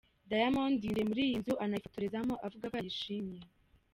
[0.29, 3.39] Diamond yinjiye muri iyi nzu anayifotorezamo avuga ko yayishimye.